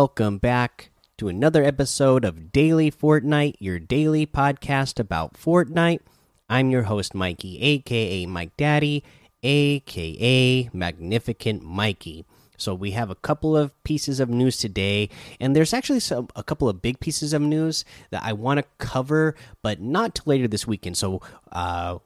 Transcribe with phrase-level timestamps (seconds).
[0.00, 6.00] Welcome back to another episode of Daily Fortnite, your daily podcast about Fortnite.
[6.48, 9.04] I'm your host, Mikey, aka Mike Daddy,
[9.42, 12.24] aka Magnificent Mikey.
[12.56, 16.42] So we have a couple of pieces of news today, and there's actually some a
[16.42, 20.48] couple of big pieces of news that I want to cover, but not till later
[20.48, 20.96] this weekend.
[20.96, 21.20] So
[21.52, 21.98] uh,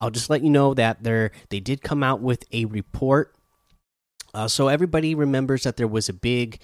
[0.00, 3.32] I'll just let you know that they they did come out with a report.
[4.34, 6.58] Uh, so everybody remembers that there was a big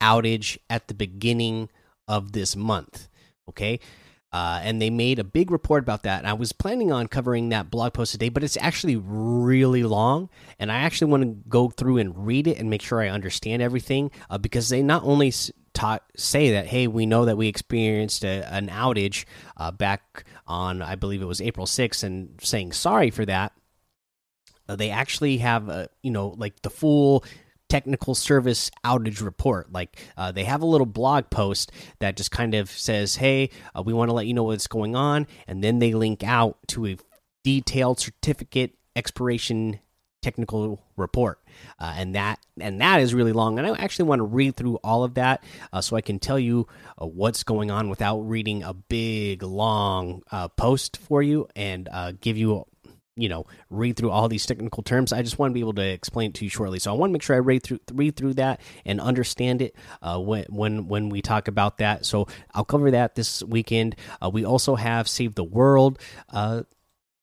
[0.00, 1.70] outage at the beginning
[2.08, 3.08] of this month.
[3.48, 3.80] Okay.
[4.34, 6.18] Uh, and they made a big report about that.
[6.18, 10.28] And I was planning on covering that blog post today, but it's actually really long,
[10.58, 13.62] and I actually want to go through and read it and make sure I understand
[13.62, 15.32] everything uh, because they not only
[15.72, 19.24] taught say that hey, we know that we experienced a, an outage
[19.56, 23.52] uh, back on I believe it was April 6th, and saying sorry for that.
[24.68, 27.24] Uh, they actually have you know like the full
[27.74, 29.72] technical service outage report.
[29.72, 33.82] Like uh, they have a little blog post that just kind of says, "Hey, uh,
[33.82, 36.86] we want to let you know what's going on," and then they link out to
[36.86, 36.96] a
[37.42, 39.80] detailed certificate expiration
[40.22, 41.38] technical report
[41.80, 44.76] uh, and that and that is really long and i actually want to read through
[44.76, 46.66] all of that uh, so i can tell you
[46.98, 52.12] uh, what's going on without reading a big long uh, post for you and uh,
[52.22, 52.64] give you
[53.16, 55.12] you know read through all these technical terms.
[55.12, 56.78] I just want to be able to explain it to you shortly.
[56.78, 59.76] So i want to make sure i read through read through that and understand it
[60.02, 62.06] uh, when when when we talk about that.
[62.06, 63.96] So i'll cover that this weekend.
[64.22, 65.98] Uh, we also have save the world
[66.30, 66.62] uh,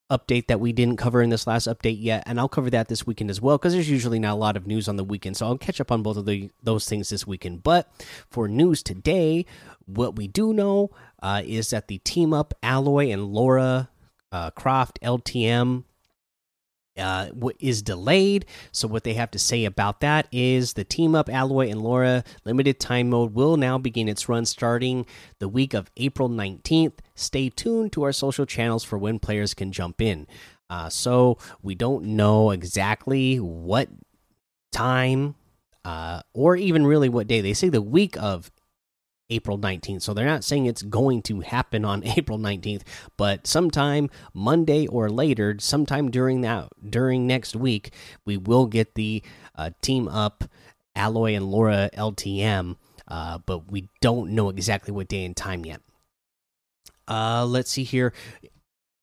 [0.10, 3.08] update that we didn't cover in this last update yet and i'll cover that this
[3.08, 5.38] weekend as well because there's usually not a lot of news on the weekend.
[5.38, 7.64] So i'll catch up on both of the those things this weekend.
[7.64, 7.92] But
[8.30, 9.46] for news today
[9.86, 10.92] what we do know
[11.22, 13.90] uh, is that the team up alloy and laura
[14.32, 15.84] uh, Croft LTM
[16.98, 18.46] uh, is delayed.
[18.72, 22.24] So what they have to say about that is the team up Alloy and Laura
[22.46, 25.06] limited time mode will now begin its run starting
[25.40, 27.00] the week of April 19th.
[27.16, 30.28] Stay tuned to our social channels for when players can jump in.
[30.70, 33.90] Uh, so we don't know exactly what
[34.72, 35.36] time
[35.84, 37.42] uh, or even really what day.
[37.42, 38.52] They say the week of
[39.32, 40.02] April 19th.
[40.02, 42.84] So they're not saying it's going to happen on April 19th,
[43.18, 47.94] but sometime Monday or later, sometime during that during next week,
[48.26, 49.24] we will get the
[49.56, 50.44] uh, team up
[50.96, 52.76] Alloy and Laura LTM,
[53.08, 55.82] uh, but we don't know exactly what day and time yet.
[57.08, 58.14] Uh, let's see here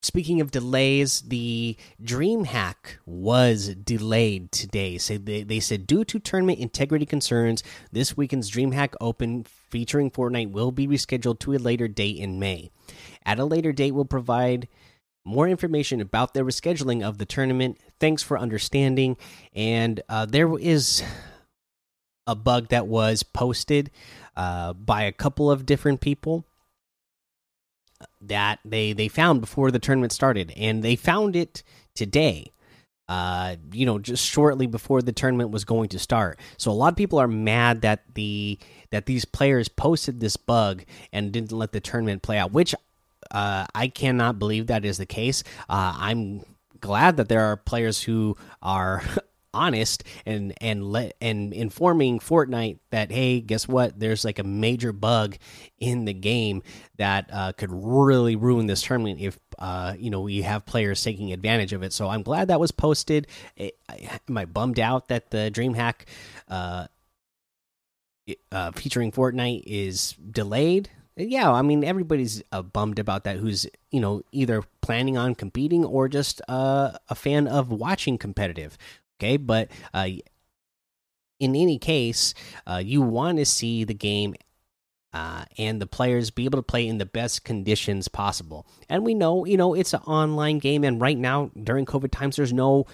[0.08, 4.96] speaking of delays, the DreamHack was delayed today.
[4.96, 10.50] So they, they said due to tournament integrity concerns, this weekend's DreamHack Open featuring Fortnite
[10.50, 12.70] will be rescheduled to a later date in May.
[13.26, 14.66] At a later date, we'll provide
[15.26, 17.78] more information about the rescheduling of the tournament.
[18.00, 19.18] Thanks for understanding.
[19.54, 21.02] And uh, there is
[22.26, 23.90] a bug that was posted
[24.36, 26.46] uh, by a couple of different people
[28.22, 31.62] that they they found before the tournament started, and they found it
[31.94, 32.52] today.
[33.08, 36.38] Uh, you know, just shortly before the tournament was going to start.
[36.58, 38.58] So a lot of people are mad that the
[38.90, 42.74] that these players posted this bug and didn't let the tournament play out, which
[43.30, 45.42] uh, I cannot believe that is the case.
[45.68, 46.42] Uh, I'm
[46.80, 49.02] glad that there are players who are
[49.58, 53.98] honest and and let and informing Fortnite that hey, guess what?
[53.98, 55.36] There's like a major bug
[55.78, 56.62] in the game
[56.96, 61.32] that uh, could really ruin this tournament if uh, you know we have players taking
[61.32, 61.92] advantage of it.
[61.92, 63.26] So I'm glad that was posted.
[63.56, 63.76] It,
[64.28, 66.06] am I bummed out that the DreamHack
[66.48, 66.86] uh,
[68.52, 70.90] uh, featuring Fortnite is delayed?
[71.16, 73.38] Yeah, I mean everybody's uh, bummed about that.
[73.38, 78.78] Who's you know either planning on competing or just uh, a fan of watching competitive.
[79.20, 80.08] Okay, but uh,
[81.40, 82.34] in any case,
[82.66, 84.34] uh, you want to see the game
[85.12, 88.66] uh, and the players be able to play in the best conditions possible.
[88.88, 92.36] And we know, you know, it's an online game, and right now during COVID times,
[92.36, 92.86] there's no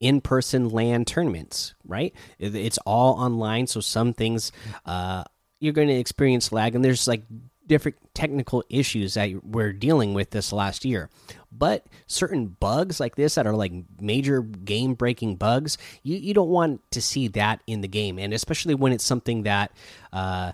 [0.00, 2.14] in-person LAN tournaments, right?
[2.38, 4.52] It's all online, so some things
[4.86, 5.24] uh,
[5.58, 7.22] you're going to experience lag, and there's like
[7.66, 11.10] different technical issues that we're dealing with this last year.
[11.50, 16.50] But certain bugs like this that are like major game breaking bugs, you, you don't
[16.50, 18.18] want to see that in the game.
[18.18, 19.72] And especially when it's something that,
[20.12, 20.52] uh,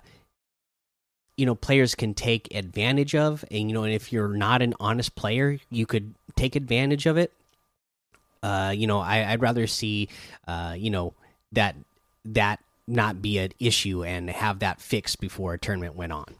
[1.37, 3.43] you know, players can take advantage of.
[3.51, 7.17] And, you know, and if you're not an honest player, you could take advantage of
[7.17, 7.33] it.
[8.41, 10.07] Uh, you know, I, I'd rather see,
[10.47, 11.13] uh, you know,
[11.51, 11.75] that
[12.23, 16.35] that not be an issue and have that fixed before a tournament went on.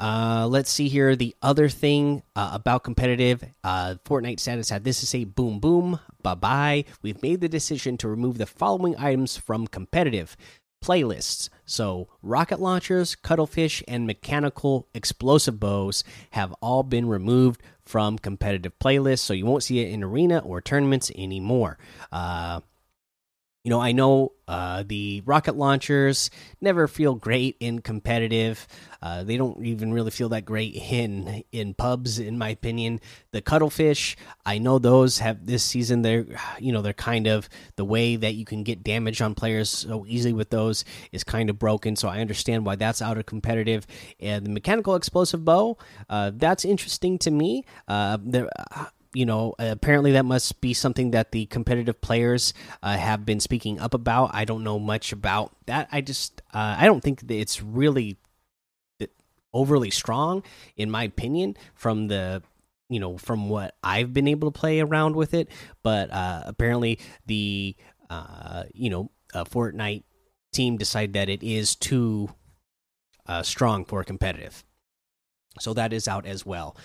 [0.00, 1.14] Uh, let's see here.
[1.14, 6.00] The other thing uh, about competitive uh, Fortnite status had this to say boom, boom,
[6.22, 6.84] bye bye.
[7.02, 10.38] We've made the decision to remove the following items from competitive
[10.82, 11.50] playlists.
[11.66, 18.78] So, rocket launchers, Cuddle Fish, and mechanical explosive bows have all been removed from competitive
[18.78, 21.76] playlists, so you won't see it in arena or tournaments anymore.
[22.10, 22.60] Uh,
[23.62, 26.30] you know, I know uh, the rocket launchers
[26.62, 28.66] never feel great in competitive.
[29.02, 33.00] Uh, they don't even really feel that great in in pubs, in my opinion.
[33.32, 34.16] The Cuddle Fish,
[34.46, 36.00] I know those have this season.
[36.00, 36.26] They're
[36.58, 40.06] you know they're kind of the way that you can get damage on players so
[40.08, 41.96] easily with those is kind of broken.
[41.96, 43.86] So I understand why that's out of competitive.
[44.18, 45.76] And the mechanical explosive bow,
[46.08, 47.64] uh, that's interesting to me.
[47.86, 48.48] Uh, there
[49.12, 53.80] you know, apparently that must be something that the competitive players uh, have been speaking
[53.80, 54.30] up about.
[54.32, 55.88] I don't know much about that.
[55.90, 58.18] I just, uh, I don't think that it's really
[59.52, 60.44] overly strong,
[60.76, 62.42] in my opinion, from the,
[62.88, 65.48] you know, from what I've been able to play around with it.
[65.82, 67.74] But uh, apparently the,
[68.08, 70.04] uh, you know, Fortnite
[70.52, 72.30] team decided that it is too
[73.26, 74.64] uh, strong for competitive.
[75.58, 76.76] So that is out as well.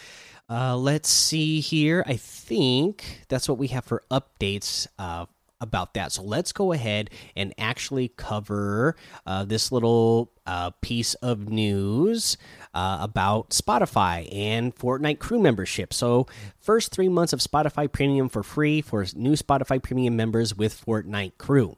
[0.50, 2.04] Uh, let's see here.
[2.06, 5.26] I think that's what we have for updates uh,
[5.60, 6.12] about that.
[6.12, 8.96] So let's go ahead and actually cover
[9.26, 12.38] uh, this little uh, piece of news
[12.74, 15.94] uh, about Spotify and Fortnite crew membership.
[15.94, 16.28] So,
[16.60, 21.38] first three months of Spotify Premium for free for new Spotify Premium members with Fortnite
[21.40, 21.78] crew.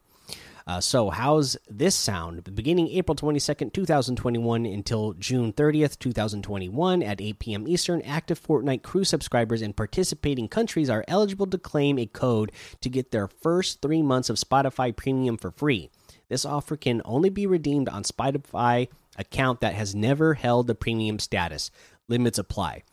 [0.67, 2.53] Uh, so, how's this sound?
[2.53, 7.67] Beginning April 22nd, 2021 until June 30th, 2021 at 8 p.m.
[7.69, 12.89] Eastern, active Fortnite crew subscribers in participating countries are eligible to claim a code to
[12.89, 15.89] get their first three months of Spotify Premium for free.
[16.27, 21.17] This offer can only be redeemed on Spotify account that has never held the premium
[21.19, 21.71] status.
[22.09, 22.83] Limits apply.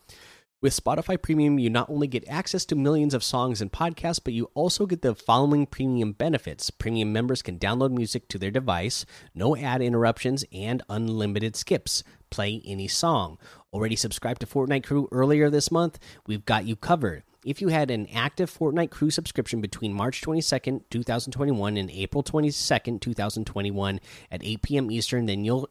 [0.65, 4.33] With Spotify Premium, you not only get access to millions of songs and podcasts, but
[4.33, 6.71] you also get the following premium benefits.
[6.71, 12.03] Premium members can download music to their device, no ad interruptions, and unlimited skips.
[12.31, 13.37] Play any song.
[13.75, 15.99] Already subscribed to Fortnite Crew earlier this month?
[16.27, 17.25] We've got you covered.
[17.45, 23.01] If you had an active Fortnite Crew subscription between March 22nd, 2021 and April 22nd,
[23.01, 24.01] 2021
[24.31, 24.91] at 8 p.m.
[24.91, 25.69] Eastern, then you'll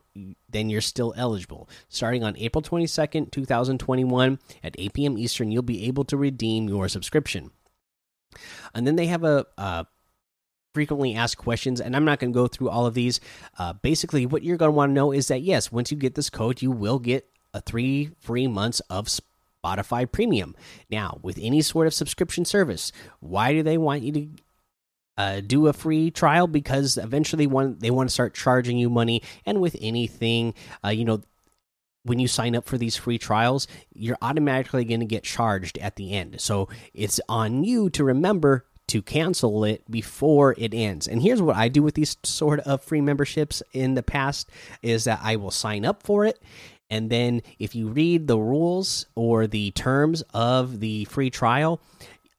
[0.49, 1.67] then you're still eligible.
[1.89, 5.17] Starting on April 22nd, 2021 at 8 p.m.
[5.17, 7.49] Eastern, you'll be able to redeem your subscription.
[8.75, 9.87] And then they have a, a
[10.73, 13.19] frequently asked questions, and I'm not going to go through all of these.
[13.57, 16.13] Uh, basically, what you're going to want to know is that yes, once you get
[16.13, 19.09] this code, you will get a three free months of
[19.63, 20.55] Spotify Premium.
[20.89, 24.27] Now, with any sort of subscription service, why do they want you to
[25.17, 26.47] uh, do a free trial?
[26.47, 31.05] Because eventually, one they want to start charging you money, and with anything, uh, you
[31.05, 31.21] know.
[32.05, 35.95] When you sign up for these free trials, you're automatically going to get charged at
[35.95, 36.41] the end.
[36.41, 41.07] So it's on you to remember to cancel it before it ends.
[41.07, 44.49] And here's what I do with these sort of free memberships in the past
[44.81, 46.41] is that I will sign up for it
[46.93, 51.81] and then if you read the rules or the terms of the free trial,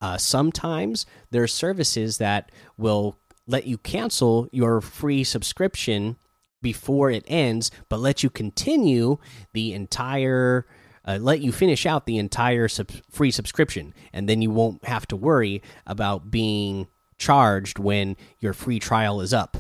[0.01, 3.19] uh, sometimes there are services that will
[3.49, 6.15] let you cancel your free subscription
[6.63, 9.19] before it ends, but let you continue
[9.55, 10.67] the entire.
[11.05, 15.05] Uh, let you finish out the entire sub free subscription, and then you won't have
[15.09, 16.87] to worry about being
[17.19, 19.57] charged when your free trial is up.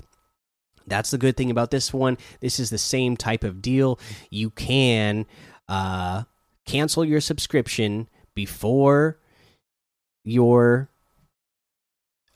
[0.86, 2.18] That's the good thing about this one.
[2.40, 3.98] This is the same type of deal.
[4.30, 5.26] You can
[5.68, 6.24] uh,
[6.66, 9.18] cancel your subscription before
[10.24, 10.88] your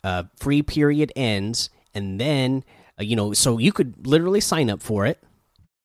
[0.04, 2.64] uh, free period ends, and then
[2.98, 5.22] uh, you know, so you could literally sign up for it,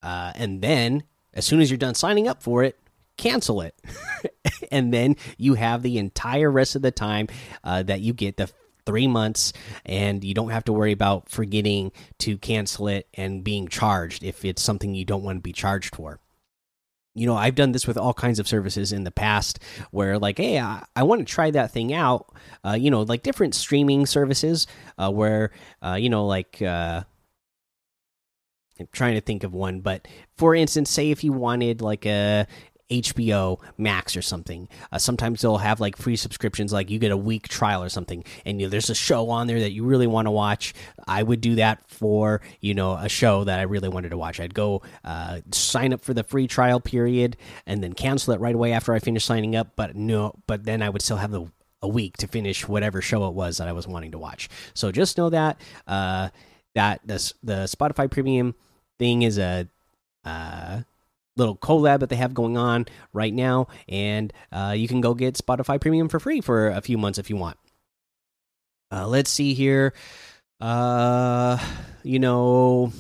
[0.01, 1.03] uh, and then
[1.33, 2.77] as soon as you're done signing up for it,
[3.17, 3.75] cancel it,
[4.71, 7.27] and then you have the entire rest of the time
[7.63, 8.49] uh, that you get the
[8.85, 9.53] three months
[9.85, 14.43] and you don't have to worry about forgetting to cancel it and being charged if
[14.45, 16.19] it's something you don't want to be charged for.
[17.15, 19.59] You know i've done this with all kinds of services in the past
[19.91, 22.33] where like hey i, I want to try that thing out
[22.65, 24.65] uh, you know like different streaming services
[24.97, 25.51] uh, where
[25.83, 27.03] uh, you know like uh,
[28.79, 32.47] I'm trying to think of one, but for instance, say if you wanted like a
[33.01, 34.67] HBO Max or something.
[34.91, 38.23] Uh, sometimes they'll have like free subscriptions, like you get a week trial or something,
[38.45, 40.73] and you know, there's a show on there that you really want to watch.
[41.07, 44.39] I would do that for you know a show that I really wanted to watch.
[44.39, 48.55] I'd go uh, sign up for the free trial period and then cancel it right
[48.55, 49.75] away after I finish signing up.
[49.75, 51.47] But no, but then I would still have the
[51.81, 54.49] a week to finish whatever show it was that I was wanting to watch.
[54.73, 56.29] So just know that uh,
[56.75, 58.55] that the the Spotify Premium
[58.97, 59.67] thing is a
[60.25, 60.81] uh,
[61.35, 65.35] little collab that they have going on right now, and uh, you can go get
[65.35, 67.57] Spotify Premium for free for a few months if you want.
[68.91, 69.93] Uh, let's see here.
[70.61, 71.57] Uh,
[72.03, 72.93] you know,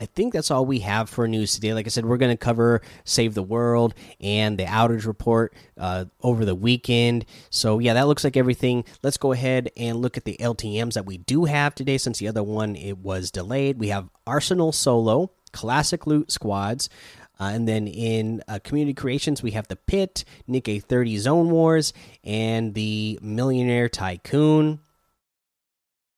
[0.00, 1.72] I think that's all we have for news today.
[1.72, 6.06] Like I said, we're going to cover Save the World and the outage report uh,
[6.20, 7.24] over the weekend.
[7.48, 8.84] So, yeah, that looks like everything.
[9.02, 12.28] Let's go ahead and look at the LTMs that we do have today since the
[12.28, 13.78] other one it was delayed.
[13.78, 16.90] We have Arsenal Solo, Classic Loot Squads.
[17.38, 21.92] Uh, and then in uh, community creations, we have the Pit, Nikkei 30 Zone Wars,
[22.22, 24.80] and the Millionaire Tycoon.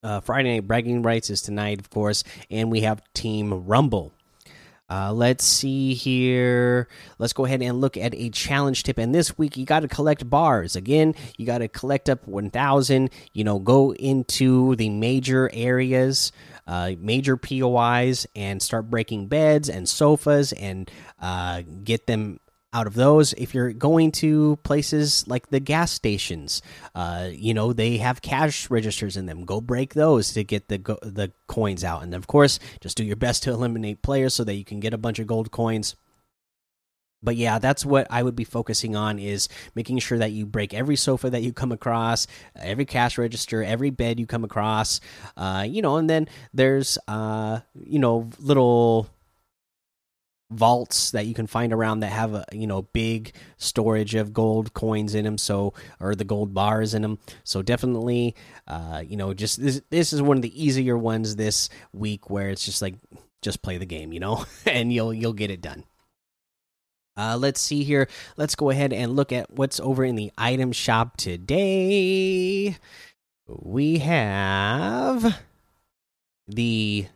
[0.02, 4.12] Uh, Friday Night Bragging Rights is tonight, of course, and we have Team Rumble.
[4.88, 6.87] Uh, let's see here.
[7.18, 8.99] Let's go ahead and look at a challenge tip.
[8.99, 10.76] And this week, you got to collect bars.
[10.76, 13.11] Again, you got to collect up 1,000.
[13.32, 16.30] You know, go into the major areas,
[16.66, 22.40] uh, major POIs, and start breaking beds and sofas and uh, get them
[22.73, 23.32] out of those.
[23.35, 26.61] If you're going to places like the gas stations
[26.94, 29.44] uh, you know they have cash registers in them.
[29.44, 32.02] Go break those to get the the coins out.
[32.02, 34.92] And of course just do your best to eliminate players so that you can get
[34.92, 35.96] a bunch of gold coins
[37.23, 40.75] but yeah that's what i would be focusing on is making sure that you break
[40.75, 45.00] every sofa that you come across every cash register every bed you come across
[45.37, 49.08] uh, you know and then there's uh, you know little
[50.50, 54.73] vaults that you can find around that have a you know big storage of gold
[54.75, 58.32] coins in them so or the gold bars in them so definitely
[58.68, 62.49] uh you know just this this is one of the easier ones this week where
[62.49, 62.94] it's just like
[63.42, 64.44] just play the game you know?
[64.66, 65.85] And you'll you'll get it done
[67.16, 68.08] uh let's see here.
[68.37, 72.76] Let's go ahead and look at what's over in the item shop today.
[73.49, 75.40] We have
[76.49, 77.06] the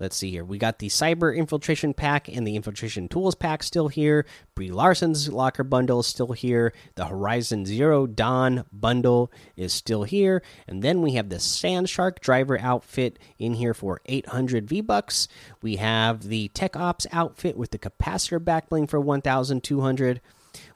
[0.00, 0.44] Let's see here.
[0.44, 4.26] We got the Cyber Infiltration Pack and the Infiltration Tools Pack still here.
[4.56, 6.72] Brie Larson's Locker Bundle is still here.
[6.96, 10.42] The Horizon Zero Dawn Bundle is still here.
[10.66, 15.28] And then we have the Sand Shark Driver outfit in here for 800 V Bucks.
[15.62, 20.20] We have the Tech Ops outfit with the Capacitor Backbling for 1,200.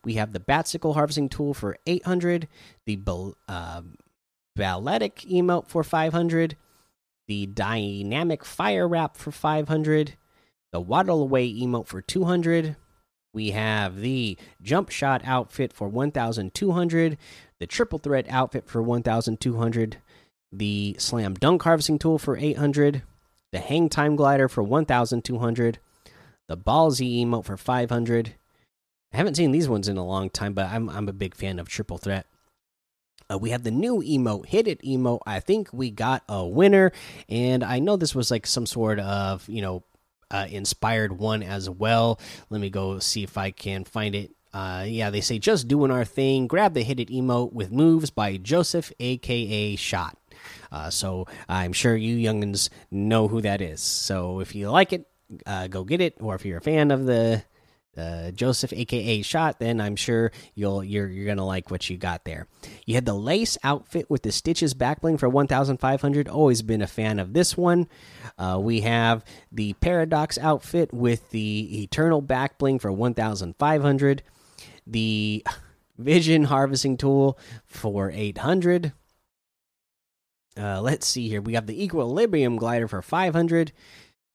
[0.04, 2.46] We have the Batsicle Harvesting Tool for 800.
[2.86, 3.00] The
[3.48, 3.82] uh,
[4.54, 6.56] Balletic emote for 500
[7.28, 10.16] the dynamic fire wrap for 500
[10.72, 12.76] the waddle away emote for 200
[13.32, 17.18] we have the jump shot outfit for 1200
[17.60, 19.98] the triple threat outfit for 1200
[20.50, 23.02] the slam dunk harvesting tool for 800
[23.52, 25.78] the hang time glider for 1200
[26.48, 28.34] the ballsy emote for 500
[29.12, 31.58] i haven't seen these ones in a long time but i'm, I'm a big fan
[31.58, 32.26] of triple threat
[33.30, 35.20] uh, we have the new emote, hit it emote.
[35.26, 36.92] I think we got a winner,
[37.28, 39.84] and I know this was like some sort of you know
[40.30, 42.20] uh, inspired one as well.
[42.50, 44.32] Let me go see if I can find it.
[44.52, 46.46] Uh, yeah, they say just doing our thing.
[46.46, 50.16] Grab the hit it emote with moves by Joseph, aka Shot.
[50.70, 53.80] Uh, so I'm sure you youngins know who that is.
[53.80, 55.06] So if you like it,
[55.46, 56.16] uh, go get it.
[56.20, 57.42] Or if you're a fan of the
[58.32, 62.46] Joseph, aka Shot, then I'm sure you'll you're you're gonna like what you got there.
[62.86, 66.28] You had the lace outfit with the stitches backbling for 1,500.
[66.28, 67.88] Always been a fan of this one.
[68.38, 74.22] Uh, we have the paradox outfit with the eternal backbling for 1,500.
[74.86, 75.44] The
[75.98, 78.92] vision harvesting tool for 800.
[80.56, 81.40] Uh, let's see here.
[81.40, 83.72] We have the equilibrium glider for 500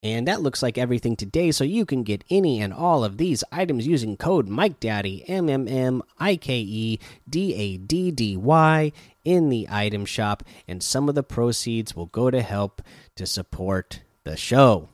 [0.04, 3.44] and that looks like everything today, so you can get any and all of these
[3.52, 8.92] items using code MikeDaddy, M M M I K E D A D D Y,
[9.24, 12.82] in the item shop, and some of the proceeds will go to help
[13.16, 14.90] to support the show.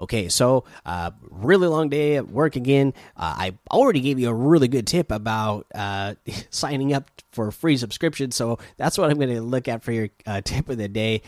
[0.00, 2.92] Okay, so uh, really long day at work again.
[3.16, 6.14] Uh, I already gave you a really good tip about uh,
[6.50, 9.92] signing up for a free subscription, so that's what I'm going to look at for
[9.92, 11.22] your uh, tip of the day.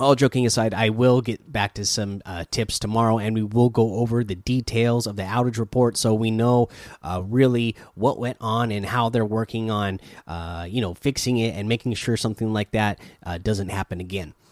[0.00, 3.68] All joking aside, I will get back to some uh, tips tomorrow, and we will
[3.68, 6.70] go over the details of the outage report, so we know
[7.02, 11.54] uh, really what went on and how they're working on, uh, you know, fixing it
[11.54, 14.32] and making sure something like that uh, doesn't happen again.